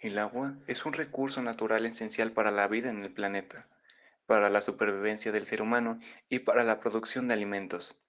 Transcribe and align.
El 0.00 0.18
agua 0.18 0.56
es 0.66 0.86
un 0.86 0.94
recurso 0.94 1.42
natural 1.42 1.84
esencial 1.84 2.32
para 2.32 2.50
la 2.50 2.66
vida 2.68 2.88
en 2.88 3.02
el 3.02 3.12
planeta, 3.12 3.68
para 4.24 4.48
la 4.48 4.62
supervivencia 4.62 5.30
del 5.30 5.44
ser 5.44 5.60
humano 5.60 5.98
y 6.30 6.38
para 6.38 6.64
la 6.64 6.80
producción 6.80 7.28
de 7.28 7.34
alimentos. 7.34 8.00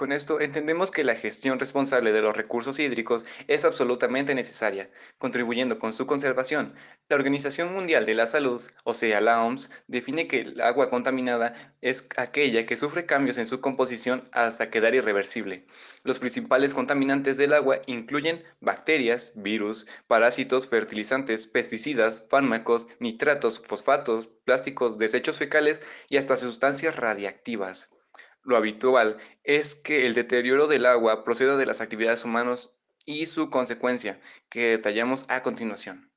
Con 0.00 0.12
esto 0.12 0.40
entendemos 0.40 0.90
que 0.90 1.04
la 1.04 1.14
gestión 1.14 1.58
responsable 1.58 2.12
de 2.12 2.22
los 2.22 2.34
recursos 2.34 2.78
hídricos 2.78 3.26
es 3.48 3.66
absolutamente 3.66 4.34
necesaria, 4.34 4.88
contribuyendo 5.18 5.78
con 5.78 5.92
su 5.92 6.06
conservación. 6.06 6.72
La 7.10 7.16
Organización 7.16 7.74
Mundial 7.74 8.06
de 8.06 8.14
la 8.14 8.26
Salud, 8.26 8.62
o 8.84 8.94
sea, 8.94 9.20
la 9.20 9.44
OMS, 9.44 9.70
define 9.88 10.26
que 10.26 10.40
el 10.40 10.60
agua 10.62 10.88
contaminada 10.88 11.52
es 11.82 12.08
aquella 12.16 12.64
que 12.64 12.76
sufre 12.76 13.04
cambios 13.04 13.36
en 13.36 13.44
su 13.44 13.60
composición 13.60 14.26
hasta 14.32 14.70
quedar 14.70 14.94
irreversible. 14.94 15.66
Los 16.02 16.18
principales 16.18 16.72
contaminantes 16.72 17.36
del 17.36 17.52
agua 17.52 17.82
incluyen 17.84 18.42
bacterias, 18.60 19.34
virus, 19.36 19.86
parásitos, 20.06 20.66
fertilizantes, 20.66 21.46
pesticidas, 21.46 22.26
fármacos, 22.26 22.86
nitratos, 23.00 23.60
fosfatos, 23.62 24.30
plásticos, 24.46 24.96
desechos 24.96 25.36
fecales 25.36 25.78
y 26.08 26.16
hasta 26.16 26.36
sustancias 26.36 26.96
radiactivas. 26.96 27.90
Lo 28.42 28.56
habitual 28.56 29.18
es 29.44 29.74
que 29.74 30.06
el 30.06 30.14
deterioro 30.14 30.66
del 30.66 30.86
agua 30.86 31.24
proceda 31.24 31.58
de 31.58 31.66
las 31.66 31.82
actividades 31.82 32.24
humanas 32.24 32.80
y 33.04 33.26
su 33.26 33.50
consecuencia, 33.50 34.18
que 34.48 34.70
detallamos 34.70 35.26
a 35.28 35.42
continuación. 35.42 36.10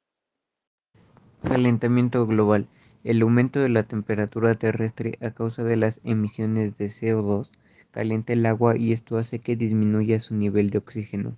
Calentamiento 1.43 2.25
global. 2.25 2.67
El 3.03 3.21
aumento 3.21 3.59
de 3.59 3.67
la 3.67 3.83
temperatura 3.83 4.55
terrestre 4.55 5.17
a 5.21 5.31
causa 5.31 5.65
de 5.65 5.75
las 5.75 5.99
emisiones 6.05 6.77
de 6.77 6.87
CO2 6.87 7.51
calienta 7.91 8.31
el 8.31 8.45
agua 8.45 8.77
y 8.77 8.93
esto 8.93 9.17
hace 9.17 9.39
que 9.39 9.57
disminuya 9.57 10.21
su 10.21 10.33
nivel 10.33 10.69
de 10.69 10.77
oxígeno. 10.77 11.35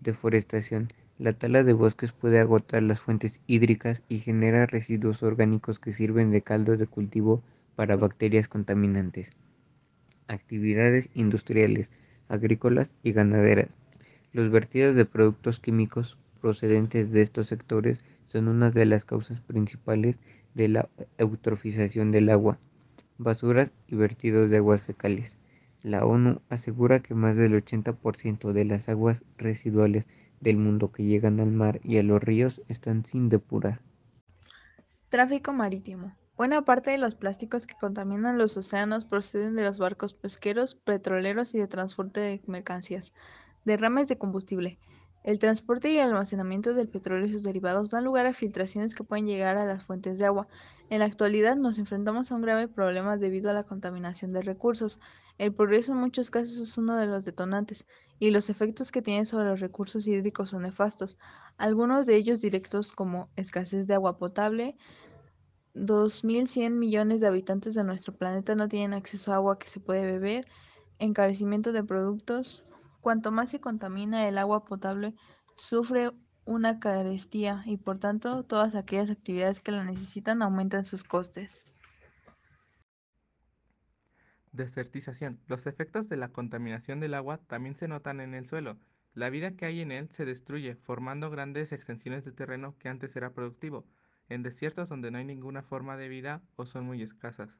Deforestación. 0.00 0.92
La 1.18 1.32
tala 1.32 1.62
de 1.62 1.72
bosques 1.72 2.12
puede 2.12 2.40
agotar 2.40 2.82
las 2.82 3.00
fuentes 3.00 3.40
hídricas 3.46 4.02
y 4.10 4.18
genera 4.18 4.66
residuos 4.66 5.22
orgánicos 5.22 5.78
que 5.78 5.94
sirven 5.94 6.30
de 6.30 6.42
caldo 6.42 6.76
de 6.76 6.86
cultivo 6.86 7.42
para 7.74 7.96
bacterias 7.96 8.48
contaminantes 8.48 9.30
actividades 10.28 11.08
industriales, 11.14 11.90
agrícolas 12.28 12.90
y 13.02 13.12
ganaderas. 13.12 13.68
Los 14.32 14.50
vertidos 14.50 14.94
de 14.94 15.04
productos 15.04 15.60
químicos 15.60 16.18
procedentes 16.40 17.10
de 17.10 17.22
estos 17.22 17.46
sectores 17.48 18.04
son 18.26 18.48
una 18.48 18.70
de 18.70 18.86
las 18.86 19.04
causas 19.04 19.40
principales 19.40 20.18
de 20.54 20.68
la 20.68 20.88
eutrofización 21.18 22.10
del 22.10 22.28
agua, 22.30 22.58
basuras 23.18 23.70
y 23.86 23.96
vertidos 23.96 24.50
de 24.50 24.58
aguas 24.58 24.82
fecales. 24.82 25.36
La 25.82 26.04
ONU 26.04 26.40
asegura 26.48 27.00
que 27.00 27.14
más 27.14 27.36
del 27.36 27.54
80% 27.54 28.52
de 28.52 28.64
las 28.64 28.88
aguas 28.88 29.24
residuales 29.38 30.06
del 30.40 30.56
mundo 30.56 30.92
que 30.92 31.04
llegan 31.04 31.40
al 31.40 31.52
mar 31.52 31.80
y 31.82 31.98
a 31.98 32.02
los 32.02 32.22
ríos 32.22 32.62
están 32.68 33.04
sin 33.04 33.28
depurar. 33.28 33.80
Tráfico 35.10 35.52
marítimo. 35.52 36.12
Buena 36.36 36.66
parte 36.66 36.90
de 36.90 36.98
los 36.98 37.14
plásticos 37.14 37.64
que 37.64 37.74
contaminan 37.80 38.36
los 38.36 38.58
océanos 38.58 39.06
proceden 39.06 39.54
de 39.56 39.64
los 39.64 39.78
barcos 39.78 40.12
pesqueros, 40.12 40.74
petroleros 40.74 41.54
y 41.54 41.58
de 41.58 41.66
transporte 41.66 42.20
de 42.20 42.40
mercancías. 42.46 43.14
Derrames 43.64 44.08
de 44.08 44.18
combustible. 44.18 44.76
El 45.24 45.38
transporte 45.38 45.90
y 45.90 45.96
el 45.96 46.08
almacenamiento 46.08 46.74
del 46.74 46.88
petróleo 46.88 47.26
y 47.26 47.32
sus 47.32 47.42
derivados 47.42 47.90
dan 47.90 48.04
lugar 48.04 48.26
a 48.26 48.34
filtraciones 48.34 48.94
que 48.94 49.02
pueden 49.02 49.26
llegar 49.26 49.56
a 49.56 49.64
las 49.64 49.82
fuentes 49.82 50.18
de 50.18 50.26
agua. 50.26 50.46
En 50.90 50.98
la 50.98 51.06
actualidad 51.06 51.56
nos 51.56 51.78
enfrentamos 51.78 52.30
a 52.30 52.34
un 52.34 52.42
grave 52.42 52.68
problema 52.68 53.16
debido 53.16 53.48
a 53.48 53.54
la 53.54 53.64
contaminación 53.64 54.32
de 54.32 54.42
recursos. 54.42 55.00
El 55.38 55.54
progreso 55.54 55.92
en 55.92 55.98
muchos 55.98 56.30
casos 56.30 56.58
es 56.58 56.76
uno 56.76 56.96
de 56.96 57.06
los 57.06 57.24
detonantes, 57.24 57.86
y 58.20 58.30
los 58.30 58.50
efectos 58.50 58.92
que 58.92 59.02
tiene 59.02 59.24
sobre 59.24 59.46
los 59.46 59.60
recursos 59.60 60.06
hídricos 60.06 60.50
son 60.50 60.62
nefastos, 60.62 61.18
algunos 61.58 62.06
de 62.06 62.16
ellos 62.16 62.40
directos 62.40 62.92
como 62.92 63.28
escasez 63.36 63.86
de 63.86 63.94
agua 63.94 64.18
potable, 64.18 64.76
2.100 65.76 66.70
millones 66.70 67.20
de 67.20 67.26
habitantes 67.26 67.74
de 67.74 67.84
nuestro 67.84 68.14
planeta 68.14 68.54
no 68.54 68.66
tienen 68.66 68.94
acceso 68.94 69.32
a 69.32 69.36
agua 69.36 69.58
que 69.58 69.68
se 69.68 69.78
puede 69.78 70.10
beber, 70.10 70.46
encarecimiento 70.98 71.72
de 71.72 71.84
productos. 71.84 72.66
Cuanto 73.02 73.30
más 73.30 73.50
se 73.50 73.60
contamina 73.60 74.26
el 74.26 74.38
agua 74.38 74.60
potable, 74.60 75.12
sufre 75.54 76.08
una 76.46 76.80
carestía 76.80 77.62
y 77.66 77.76
por 77.76 77.98
tanto 77.98 78.42
todas 78.44 78.74
aquellas 78.74 79.10
actividades 79.10 79.60
que 79.60 79.72
la 79.72 79.84
necesitan 79.84 80.42
aumentan 80.42 80.84
sus 80.84 81.04
costes. 81.04 81.64
Desertización. 84.52 85.38
Los 85.46 85.66
efectos 85.66 86.08
de 86.08 86.16
la 86.16 86.28
contaminación 86.28 87.00
del 87.00 87.12
agua 87.12 87.38
también 87.46 87.76
se 87.76 87.88
notan 87.88 88.20
en 88.20 88.32
el 88.32 88.46
suelo. 88.46 88.78
La 89.12 89.28
vida 89.28 89.52
que 89.52 89.66
hay 89.66 89.82
en 89.82 89.92
él 89.92 90.08
se 90.10 90.24
destruye, 90.24 90.76
formando 90.76 91.28
grandes 91.28 91.72
extensiones 91.72 92.24
de 92.24 92.32
terreno 92.32 92.74
que 92.78 92.88
antes 92.88 93.14
era 93.14 93.34
productivo 93.34 93.84
en 94.28 94.42
desiertos 94.42 94.88
donde 94.88 95.10
no 95.10 95.18
hay 95.18 95.24
ninguna 95.24 95.62
forma 95.62 95.96
de 95.96 96.08
vida 96.08 96.42
o 96.56 96.66
son 96.66 96.84
muy 96.84 97.02
escasas. 97.02 97.58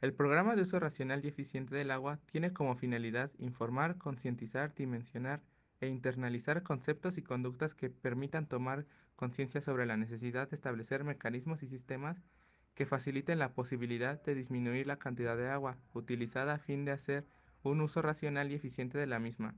El 0.00 0.12
programa 0.14 0.54
de 0.54 0.62
uso 0.62 0.78
racional 0.78 1.24
y 1.24 1.28
eficiente 1.28 1.74
del 1.74 1.90
agua 1.90 2.20
tiene 2.30 2.52
como 2.52 2.76
finalidad 2.76 3.32
informar, 3.38 3.98
concientizar, 3.98 4.74
dimensionar 4.74 5.42
e 5.80 5.88
internalizar 5.88 6.62
conceptos 6.62 7.18
y 7.18 7.22
conductas 7.22 7.74
que 7.74 7.90
permitan 7.90 8.46
tomar 8.46 8.86
conciencia 9.16 9.60
sobre 9.60 9.86
la 9.86 9.96
necesidad 9.96 10.48
de 10.48 10.56
establecer 10.56 11.02
mecanismos 11.02 11.62
y 11.62 11.68
sistemas 11.68 12.22
que 12.74 12.86
faciliten 12.86 13.40
la 13.40 13.54
posibilidad 13.54 14.22
de 14.22 14.36
disminuir 14.36 14.86
la 14.86 15.00
cantidad 15.00 15.36
de 15.36 15.48
agua 15.48 15.76
utilizada 15.94 16.54
a 16.54 16.58
fin 16.58 16.84
de 16.84 16.92
hacer 16.92 17.26
un 17.64 17.80
uso 17.80 18.02
racional 18.02 18.52
y 18.52 18.54
eficiente 18.54 18.98
de 18.98 19.06
la 19.06 19.18
misma. 19.18 19.56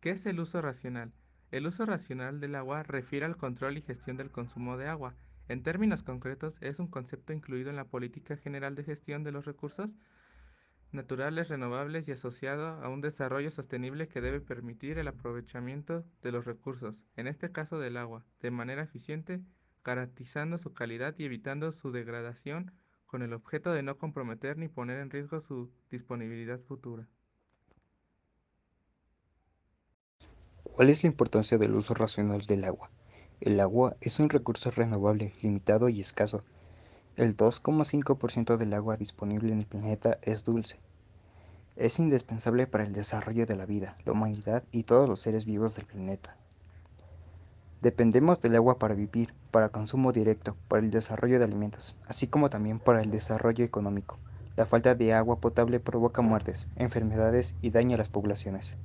¿Qué 0.00 0.10
es 0.10 0.26
el 0.26 0.38
uso 0.40 0.60
racional? 0.60 1.10
El 1.50 1.66
uso 1.66 1.86
racional 1.86 2.40
del 2.40 2.54
agua 2.54 2.82
refiere 2.82 3.24
al 3.24 3.38
control 3.38 3.78
y 3.78 3.82
gestión 3.82 4.18
del 4.18 4.30
consumo 4.30 4.76
de 4.76 4.88
agua, 4.88 5.14
en 5.48 5.62
términos 5.62 6.02
concretos, 6.02 6.54
es 6.60 6.78
un 6.78 6.88
concepto 6.88 7.32
incluido 7.32 7.70
en 7.70 7.76
la 7.76 7.86
Política 7.86 8.36
General 8.36 8.74
de 8.74 8.84
Gestión 8.84 9.24
de 9.24 9.32
los 9.32 9.44
Recursos 9.44 9.90
naturales 10.92 11.48
renovables 11.48 12.08
y 12.08 12.12
asociado 12.12 12.68
a 12.68 12.88
un 12.88 13.00
desarrollo 13.00 13.50
sostenible 13.50 14.08
que 14.08 14.20
debe 14.20 14.40
permitir 14.40 14.98
el 14.98 15.08
aprovechamiento 15.08 16.04
de 16.22 16.32
los 16.32 16.44
recursos, 16.44 17.02
en 17.16 17.26
este 17.26 17.52
caso 17.52 17.78
del 17.78 17.96
agua, 17.96 18.24
de 18.40 18.50
manera 18.50 18.82
eficiente, 18.82 19.42
garantizando 19.84 20.58
su 20.58 20.72
calidad 20.72 21.14
y 21.18 21.24
evitando 21.24 21.72
su 21.72 21.92
degradación 21.92 22.72
con 23.06 23.22
el 23.22 23.32
objeto 23.32 23.72
de 23.72 23.82
no 23.82 23.98
comprometer 23.98 24.56
ni 24.56 24.68
poner 24.68 25.00
en 25.00 25.10
riesgo 25.10 25.40
su 25.40 25.70
disponibilidad 25.90 26.58
futura. 26.58 27.08
¿Cuál 30.62 30.90
es 30.90 31.02
la 31.02 31.08
importancia 31.08 31.58
del 31.58 31.74
uso 31.74 31.94
racional 31.94 32.42
del 32.42 32.64
agua? 32.64 32.90
El 33.40 33.60
agua 33.60 33.94
es 34.00 34.18
un 34.18 34.30
recurso 34.30 34.72
renovable, 34.72 35.32
limitado 35.42 35.88
y 35.88 36.00
escaso. 36.00 36.42
El 37.16 37.36
2,5% 37.36 38.56
del 38.56 38.74
agua 38.74 38.96
disponible 38.96 39.52
en 39.52 39.60
el 39.60 39.66
planeta 39.66 40.18
es 40.22 40.44
dulce. 40.44 40.80
Es 41.76 42.00
indispensable 42.00 42.66
para 42.66 42.82
el 42.82 42.92
desarrollo 42.92 43.46
de 43.46 43.54
la 43.54 43.64
vida, 43.64 43.96
la 44.04 44.10
humanidad 44.10 44.64
y 44.72 44.82
todos 44.82 45.08
los 45.08 45.20
seres 45.20 45.44
vivos 45.44 45.76
del 45.76 45.86
planeta. 45.86 46.36
Dependemos 47.80 48.40
del 48.40 48.56
agua 48.56 48.80
para 48.80 48.96
vivir, 48.96 49.32
para 49.52 49.68
consumo 49.68 50.10
directo, 50.10 50.56
para 50.66 50.82
el 50.82 50.90
desarrollo 50.90 51.38
de 51.38 51.44
alimentos, 51.44 51.94
así 52.08 52.26
como 52.26 52.50
también 52.50 52.80
para 52.80 53.02
el 53.02 53.12
desarrollo 53.12 53.64
económico. 53.64 54.18
La 54.56 54.66
falta 54.66 54.96
de 54.96 55.14
agua 55.14 55.36
potable 55.36 55.78
provoca 55.78 56.22
muertes, 56.22 56.66
enfermedades 56.74 57.54
y 57.62 57.70
daña 57.70 57.94
a 57.94 57.98
las 57.98 58.08
poblaciones. 58.08 58.76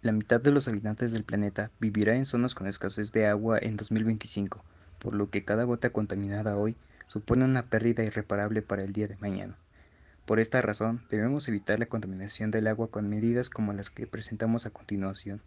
La 0.00 0.12
mitad 0.12 0.40
de 0.40 0.52
los 0.52 0.68
habitantes 0.68 1.10
del 1.10 1.24
planeta 1.24 1.72
vivirá 1.80 2.14
en 2.14 2.24
zonas 2.24 2.54
con 2.54 2.68
escasez 2.68 3.10
de 3.10 3.26
agua 3.26 3.58
en 3.60 3.76
2025, 3.76 4.64
por 5.00 5.12
lo 5.12 5.28
que 5.28 5.44
cada 5.44 5.64
gota 5.64 5.90
contaminada 5.90 6.56
hoy 6.56 6.76
supone 7.08 7.44
una 7.44 7.66
pérdida 7.66 8.04
irreparable 8.04 8.62
para 8.62 8.84
el 8.84 8.92
día 8.92 9.08
de 9.08 9.16
mañana. 9.16 9.58
Por 10.24 10.38
esta 10.38 10.62
razón, 10.62 11.02
debemos 11.10 11.48
evitar 11.48 11.80
la 11.80 11.86
contaminación 11.86 12.52
del 12.52 12.68
agua 12.68 12.92
con 12.92 13.08
medidas 13.08 13.50
como 13.50 13.72
las 13.72 13.90
que 13.90 14.06
presentamos 14.06 14.66
a 14.66 14.70
continuación. 14.70 15.42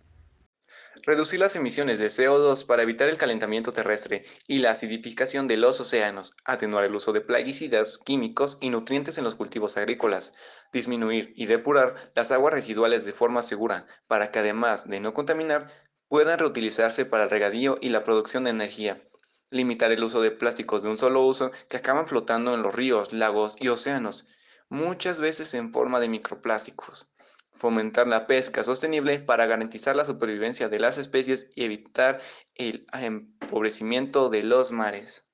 Reducir 1.03 1.39
las 1.39 1.55
emisiones 1.55 1.97
de 1.97 2.07
CO2 2.07 2.63
para 2.67 2.83
evitar 2.83 3.09
el 3.09 3.17
calentamiento 3.17 3.73
terrestre 3.73 4.23
y 4.47 4.59
la 4.59 4.69
acidificación 4.69 5.47
de 5.47 5.57
los 5.57 5.81
océanos, 5.81 6.35
atenuar 6.45 6.83
el 6.83 6.93
uso 6.93 7.11
de 7.11 7.21
plaguicidas, 7.21 7.97
químicos 7.97 8.59
y 8.61 8.69
nutrientes 8.69 9.17
en 9.17 9.23
los 9.23 9.33
cultivos 9.33 9.77
agrícolas, 9.77 10.31
disminuir 10.71 11.33
y 11.35 11.47
depurar 11.47 12.11
las 12.13 12.29
aguas 12.31 12.53
residuales 12.53 13.03
de 13.03 13.13
forma 13.13 13.41
segura 13.41 13.87
para 14.07 14.29
que 14.29 14.39
además 14.39 14.87
de 14.87 14.99
no 14.99 15.15
contaminar, 15.15 15.73
puedan 16.07 16.37
reutilizarse 16.37 17.05
para 17.05 17.23
el 17.23 17.31
regadío 17.31 17.79
y 17.81 17.89
la 17.89 18.03
producción 18.03 18.43
de 18.43 18.51
energía, 18.51 19.01
limitar 19.49 19.91
el 19.91 20.03
uso 20.03 20.21
de 20.21 20.29
plásticos 20.29 20.83
de 20.83 20.89
un 20.89 20.97
solo 20.97 21.25
uso 21.25 21.51
que 21.67 21.77
acaban 21.77 22.05
flotando 22.05 22.53
en 22.53 22.61
los 22.61 22.75
ríos, 22.75 23.11
lagos 23.11 23.55
y 23.59 23.69
océanos, 23.69 24.27
muchas 24.69 25.19
veces 25.19 25.55
en 25.55 25.71
forma 25.71 25.99
de 25.99 26.09
microplásticos 26.09 27.11
fomentar 27.53 28.07
la 28.07 28.27
pesca 28.27 28.63
sostenible 28.63 29.19
para 29.19 29.45
garantizar 29.45 29.95
la 29.95 30.05
supervivencia 30.05 30.69
de 30.69 30.79
las 30.79 30.97
especies 30.97 31.51
y 31.55 31.63
evitar 31.63 32.19
el 32.55 32.85
empobrecimiento 32.93 34.29
de 34.29 34.43
los 34.43 34.71
mares. 34.71 35.30